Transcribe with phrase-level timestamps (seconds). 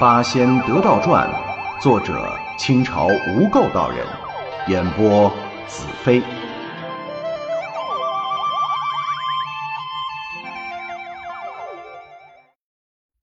[0.02, 1.28] 《八仙得道传》，
[1.82, 4.06] 作者清朝无垢道人，
[4.66, 5.28] 演播
[5.68, 6.22] 子飞。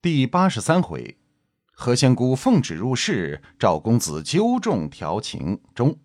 [0.00, 1.18] 第八十三回，
[1.72, 5.98] 何仙姑奉旨入室，赵公子纠众调情中。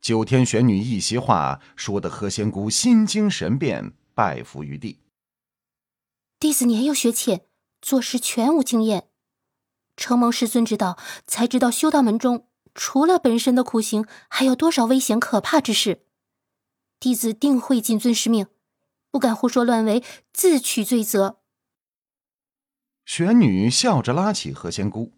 [0.00, 5.00] 九天玄女一席话，说的何仙姑心惊神变，拜伏于地。
[6.38, 7.46] 弟子年幼学浅。
[7.86, 9.10] 做事全无经验，
[9.96, 16.04] 承蒙师尊指导，才知道修道门中除了本身的苦行，还有多少危险可怕之事。
[16.98, 18.48] 弟子定会谨遵师命，
[19.12, 21.38] 不敢胡说乱为，自取罪责。
[23.04, 25.12] 玄女笑着拉起何仙姑：“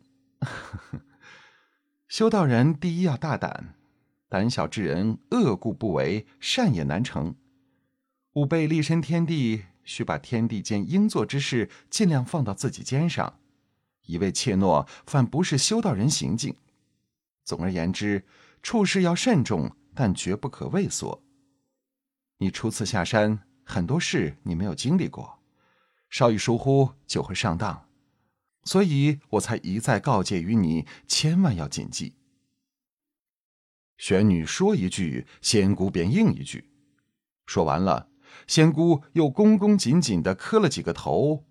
[2.06, 3.76] 修道人第一要大胆，
[4.28, 7.34] 胆小之人恶故不为，善也难成。
[8.34, 13.40] 吾辈立身天地。”需把天地间应做之事尽量放到自己肩上，
[14.04, 16.54] 一味怯懦，反不是修道人行径。
[17.42, 18.22] 总而言之，
[18.62, 21.22] 处事要慎重，但绝不可畏缩。
[22.36, 25.38] 你初次下山，很多事你没有经历过，
[26.10, 27.88] 稍一疏忽就会上当，
[28.64, 32.14] 所以我才一再告诫于你，千万要谨记。
[33.96, 36.68] 玄女说一句，仙姑便应一句，
[37.46, 38.10] 说完了。
[38.46, 41.44] 仙姑又恭恭敬敬的磕了几个头，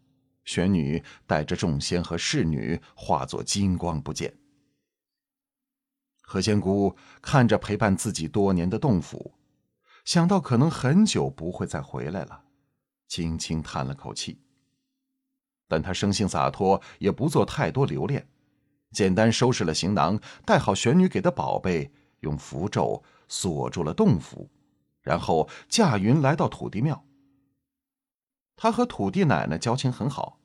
[0.45, 4.37] 玄女带着众仙和侍女化作金光不见。
[6.21, 9.33] 何仙姑看着陪伴自己多年的洞府，
[10.03, 12.43] 想到可能很久不会再回来了，
[13.07, 14.41] 轻轻叹了口气。
[15.69, 18.27] 但她生性洒脱，也不做太多留恋，
[18.91, 24.49] 简单收拾了行囊，带好玄女给的宝贝，用符咒锁住了洞府。
[25.07, 27.05] 然后驾云来到土地庙。
[28.57, 30.39] 他和土地奶奶交情很好，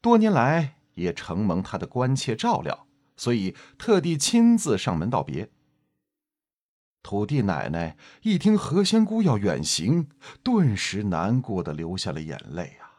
[0.00, 5.50] 多年来也承蒙他的关切照料，所以特地亲自上门道别。
[7.02, 10.08] 土地奶奶一听何仙姑要远行，
[10.42, 12.90] 顿时难过的流下了眼泪啊！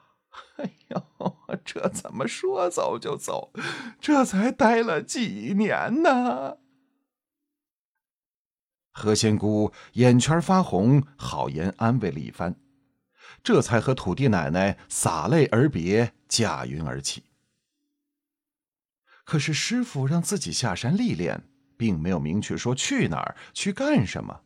[0.58, 1.36] 哎呦，
[1.66, 3.52] 这怎么说走就走？
[4.00, 6.58] 这才待了几年呢？
[9.00, 12.56] 何仙姑眼圈发红，好言安慰了一番，
[13.44, 17.26] 这才和土地奶奶洒泪而别，驾云而起。
[19.24, 21.48] 可是师傅让自己下山历练，
[21.78, 24.42] 并没有明确说去哪儿、去干什么。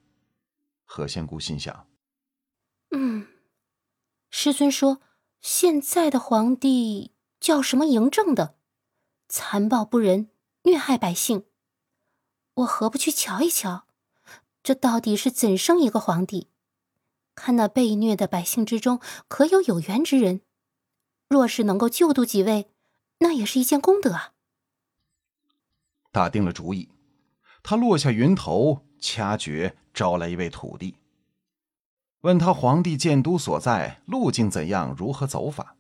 [0.84, 1.88] 何仙姑心想
[2.92, 3.28] ：“嗯，
[4.30, 5.00] 师尊说
[5.40, 8.56] 现在的皇帝叫什么嬴政的，
[9.30, 10.30] 残暴不仁，
[10.64, 11.46] 虐害百姓。
[12.56, 13.86] 我何不去瞧一瞧？”
[14.64, 16.48] 这到底是怎生一个皇帝？
[17.34, 20.42] 看那被虐的百姓之中，可有有缘之人？
[21.28, 22.70] 若是能够救度几位，
[23.20, 24.34] 那也是一件功德啊！
[26.12, 26.90] 打定了主意，
[27.64, 30.98] 他落下云头，掐诀招来一位土地，
[32.22, 35.78] 问他皇帝建都所在，路径怎样，如何走法。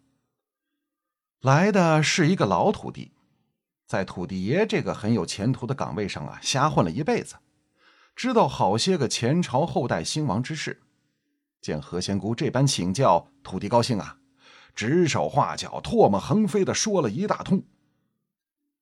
[1.42, 3.12] 来的是一个老土地，
[3.86, 7.36] 在土地爷这个很有前途的岗位上啊，瞎混了一辈子。
[8.16, 10.82] 知道好些个前朝后代兴亡之事，
[11.62, 14.18] 见何仙姑这般请教，土地高兴啊，
[14.76, 17.64] 指手画脚、唾沫横飞的说了一大通。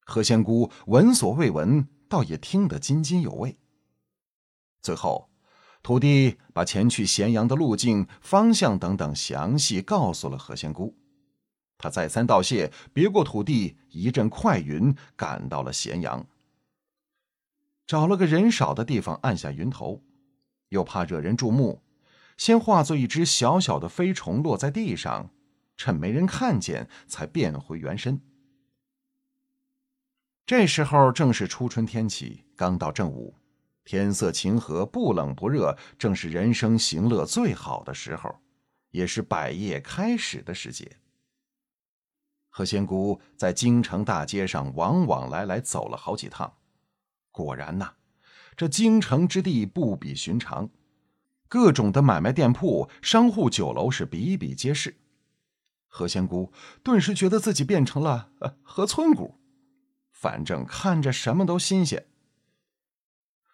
[0.05, 3.57] 何仙姑闻所未闻，倒也听得津津有味。
[4.81, 5.29] 最后，
[5.83, 10.97] 土地把前去咸阳的路径、方向等等详细告诉了何仙姑。
[11.77, 16.25] 他再三道谢，别过土地，一阵快云赶到了咸阳。
[17.89, 20.03] 找了个人少的地方按下云头，
[20.67, 21.81] 又怕惹人注目，
[22.37, 25.31] 先化作一只小小的飞虫落在地上，
[25.75, 28.21] 趁没人看见才变回原身。
[30.45, 33.33] 这时候正是初春天气，刚到正午，
[33.83, 38.35] 天色晴和，不冷不热，正是人生行乐最好的时候，
[38.91, 40.97] 也是百业开始的时节。
[42.49, 46.53] 何仙姑在京城大街上往往来来走了好几趟。
[47.39, 47.93] 果然呐，
[48.57, 50.69] 这京城之地不比寻常，
[51.47, 54.97] 各种的买卖店铺、商户、酒楼是比比皆是。
[55.87, 56.51] 何仙姑
[56.83, 59.39] 顿时觉得自己变成了何村姑，
[60.11, 62.07] 反正看着什么都新鲜。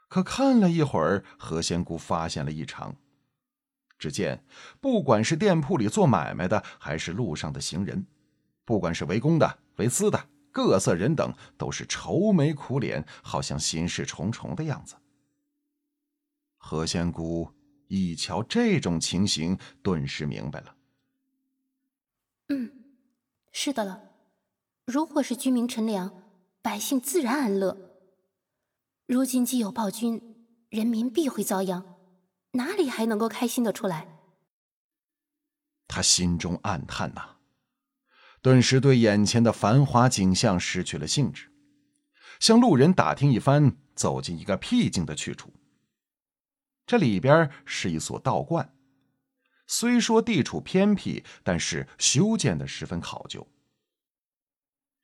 [0.07, 2.95] 可看了一会儿，何仙姑发现了异常。
[3.99, 4.43] 只见，
[4.81, 8.07] 不管是店铺里做买卖的，还是路上的行人，
[8.65, 10.29] 不管是为公的、为私的。
[10.55, 14.95] 各色人等都是愁眉苦脸，好像心事重重的样子。
[16.55, 17.51] 何仙姑
[17.89, 20.77] 一瞧这种情形，顿时明白了。
[22.47, 22.71] 嗯，
[23.51, 24.13] 是的了，
[24.85, 26.23] 如果是居民乘凉，
[26.61, 27.77] 百姓自然安乐。
[29.07, 31.83] 如今既有暴君，人民必会遭殃，
[32.51, 34.07] 哪里还能够开心的出来？
[35.85, 37.34] 他心中暗叹呐，
[38.45, 41.47] 顿时对眼前的繁华景象失去了兴致，
[42.39, 45.51] 向路人打听一番，走进一个僻静的去处。
[46.85, 48.71] 这里边是一所道观，
[49.65, 53.47] 虽说地处偏僻，但是修建的十分考究。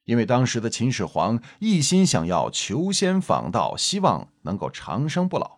[0.04, 5.58] 因为当时的秦始皇一心想要求仙访道，希望能够长生不老，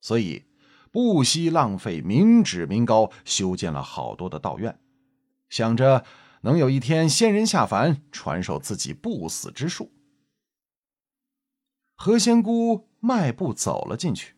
[0.00, 0.44] 所以
[0.92, 4.78] 不惜浪费民脂民膏，修建了好多的道院，
[5.48, 6.04] 想着
[6.46, 9.92] 能有一天仙人下凡，传授自己不死之术。
[11.96, 14.36] 何仙姑迈步走了进去。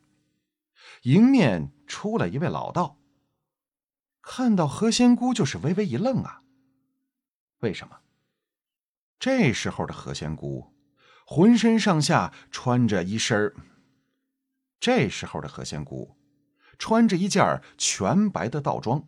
[1.03, 2.99] 迎面出来一位老道，
[4.23, 6.43] 看到何仙姑就是微微一愣啊。
[7.59, 7.99] 为什么？
[9.19, 10.73] 这时候的何仙姑，
[11.27, 13.55] 浑身上下穿着一身
[14.81, 16.17] 这时候的何仙姑，
[16.79, 19.07] 穿着一件全白的道装，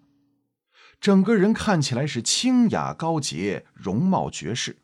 [1.00, 4.78] 整个人看起来是清雅高洁，容貌绝世，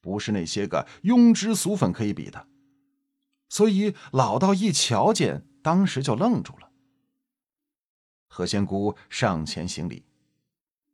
[0.00, 2.46] 不是那些个庸脂俗粉可以比的。
[3.48, 5.46] 所以老道一瞧见。
[5.64, 6.70] 当时就愣住了。
[8.28, 10.04] 何仙姑上前行礼，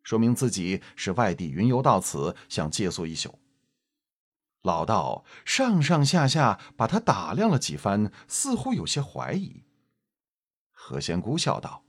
[0.05, 3.41] 说明自己是外地云游到此，想借宿一宿。
[4.63, 9.65] 老道上上下下把他打量了几番，似乎有些怀疑。
[10.71, 11.83] 何仙姑笑道：“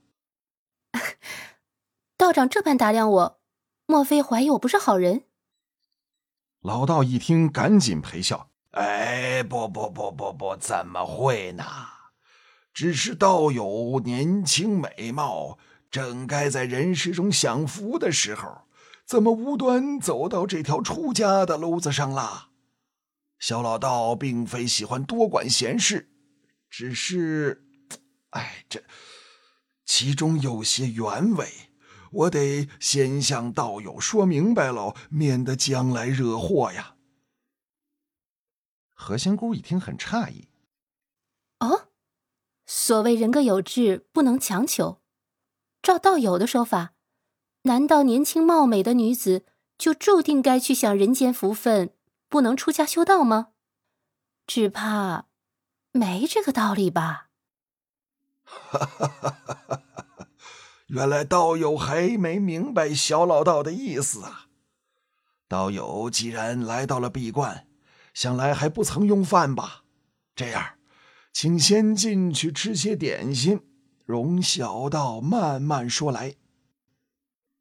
[2.32, 3.40] 道长这般打量我，
[3.84, 5.24] 莫非怀疑我不是好人？”
[6.64, 11.62] 老道一听，赶紧陪笑：“哎，不不不不不，怎么会呢？”
[12.72, 15.58] 只是道友年轻美貌，
[15.90, 18.62] 正该在人世中享福的时候，
[19.04, 22.48] 怎么无端走到这条出家的路子上了？
[23.38, 26.08] 小老道并非喜欢多管闲事，
[26.70, 27.66] 只是，
[28.30, 28.82] 哎，这
[29.84, 31.46] 其中有些原委，
[32.12, 36.94] 我得先向道友说明白喽，免得将来惹祸呀。
[38.92, 40.48] 何仙姑一听很诧异，
[41.58, 41.88] 哦。
[42.64, 45.00] 所谓人各有志，不能强求。
[45.82, 46.94] 照道友的说法，
[47.62, 49.44] 难道年轻貌美的女子
[49.76, 51.94] 就注定该去享人间福分，
[52.28, 53.48] 不能出家修道吗？
[54.46, 55.26] 只怕
[55.90, 57.30] 没这个道理吧。
[58.44, 59.82] 哈哈哈哈哈！
[60.92, 64.48] 原来道友还没明白小老道的意思啊。
[65.48, 67.66] 道友既然来到了闭关，
[68.12, 69.84] 想来还不曾用饭吧？
[70.36, 70.74] 这样。
[71.32, 73.62] 请先进去吃些点心，
[74.04, 76.34] 容小道慢慢说来。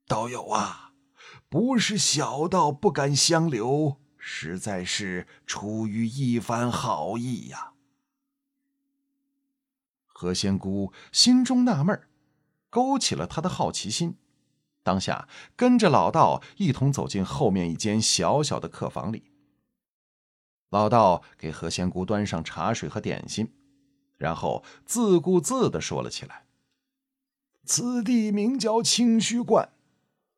[0.08, 0.92] 道友啊，
[1.48, 7.72] 不是小道不敢相留，实在是出于一番好意呀。
[10.06, 11.98] 何仙姑心中纳闷
[12.72, 14.18] 勾起了他的好奇心，
[14.82, 19.32] 当下跟着老道一同走进后面一间小小的客房里。
[20.70, 23.54] 老道给何仙姑端上茶水和点心。
[24.18, 26.46] 然后自顾自的说了起来
[27.66, 29.70] ：“此地名叫清虚观，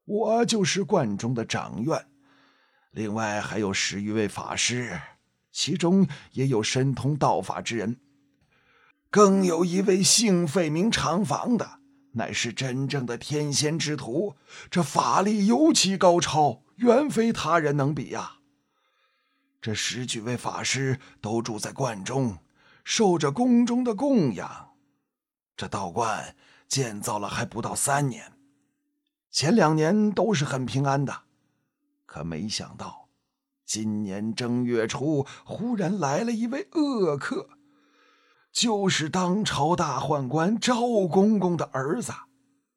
[0.06, 2.08] 我就是观中的掌院，
[2.92, 5.02] 另外还有十余位法师，
[5.52, 8.00] 其中也有神通道法之人，
[9.10, 11.82] 更有一位姓费名长房的，
[12.14, 14.36] 乃是真正的天仙之徒，
[14.72, 18.40] 这法力尤其高超，远非他人能比呀。
[19.62, 22.38] 这十几位法师都住在观中。”
[22.86, 24.74] 受着宫中的供养，
[25.56, 26.36] 这道观
[26.68, 28.34] 建造了还不到三年，
[29.32, 31.22] 前两年都是很平安的，
[32.06, 33.08] 可没想到
[33.66, 37.52] 今年正月初忽然来了一位恶客，
[38.54, 42.14] 就是当朝大宦官赵公公的儿子。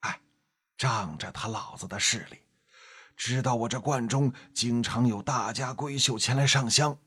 [0.01, 0.21] 哎，
[0.79, 2.39] 仗着他老子的势力，
[3.15, 6.99] 知道我这观中经常有大家闺秀前来上香。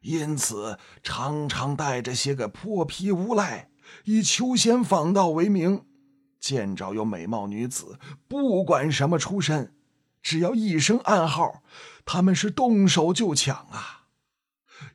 [0.00, 3.70] 因此，常常带着些个泼皮无赖，
[4.04, 5.84] 以求仙访道为名，
[6.38, 9.74] 见着有美貌女子，不管什么出身，
[10.22, 11.62] 只要一声暗号，
[12.04, 14.04] 他们是动手就抢啊！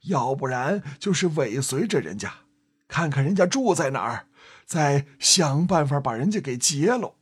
[0.03, 2.31] 要不然就是尾随着人家，
[2.89, 4.27] 看看人家住在哪儿，
[4.65, 7.15] 再想办法把人家给劫喽。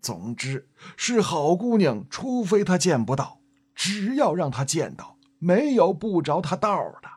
[0.00, 3.40] 总之，是好姑娘，除非她见不到，
[3.74, 5.18] 只要让她见到。
[5.38, 6.70] 没有不着她道
[7.02, 7.10] 的。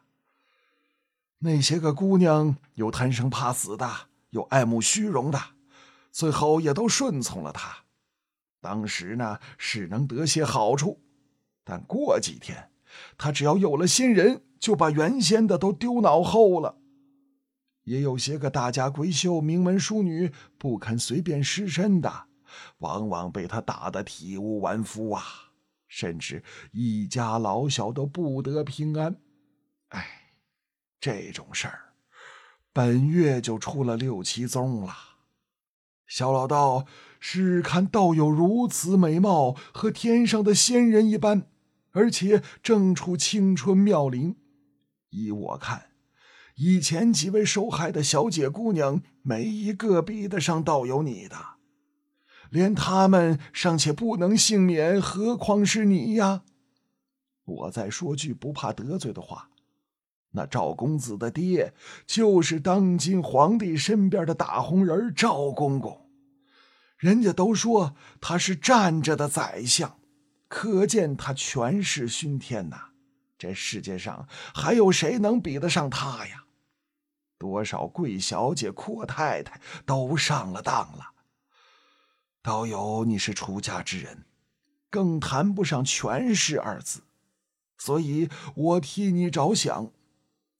[1.39, 3.87] 那些个姑娘有贪生怕死的，
[4.31, 5.39] 有爱慕虚荣的，
[6.11, 7.83] 最后也都顺从了他。
[8.61, 11.03] 当时呢是能得些好处，
[11.63, 12.71] 但过几天
[13.15, 16.77] 他只要有了新人，就把原先的都丢脑后了。
[17.85, 22.25] 也有些个大家闺秀、名门淑女不肯随便失身的，
[22.79, 25.23] 往往被他打得体无完肤啊，
[25.87, 29.15] 甚至一家老小都不得平安。
[29.89, 30.33] 哎，
[30.99, 31.93] 这种事儿，
[32.73, 34.93] 本月就出了六七宗了。
[36.07, 36.85] 小老道
[37.19, 41.47] 是看道友如此美貌，和天上的仙人一般，
[41.91, 44.35] 而且正处青春妙龄。
[45.09, 45.89] 依我看，
[46.55, 51.35] 以前几位受害的小姐姑娘，没一个比得上道友你的，
[52.49, 56.43] 连他们尚且不能幸免，何况是你呀？
[57.43, 59.49] 我再说句不怕得罪的话。
[60.31, 61.73] 那赵公子的爹
[62.05, 66.07] 就是当今皇帝身边的大红人赵公公，
[66.97, 69.97] 人家都说他是站着的宰相，
[70.47, 72.91] 可见他权势熏天呐。
[73.37, 76.44] 这世界上还有谁能比得上他呀？
[77.45, 81.11] 多少贵小姐、阔太太都上了当了。
[82.41, 84.25] 道友，你是出家之人，
[84.89, 87.03] 更谈不上权势二字，
[87.77, 89.91] 所以我替你着想。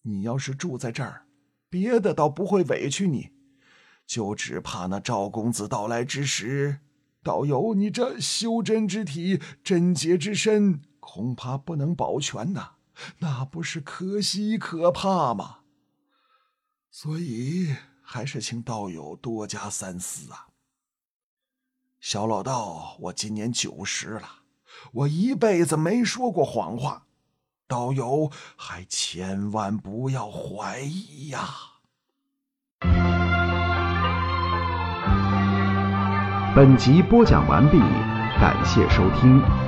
[0.04, 1.26] 你要是住在这儿，
[1.72, 3.32] 别的倒不会委屈你，
[4.06, 6.82] 就只怕那赵公子到来之时，
[7.24, 12.74] 倒有你这修真之体、贞洁之身，恐怕不能保全呐，
[13.18, 15.62] 那不是可惜可怕吗？
[16.98, 20.48] 所以还是请道友多加三思啊。
[22.00, 24.30] 小老道，我今年九十了，
[24.94, 27.04] 我一辈子没说过谎话。
[27.68, 31.50] 道友还千万不要怀疑呀！
[36.56, 37.78] 本集播讲完毕，
[38.40, 39.65] 感谢收听。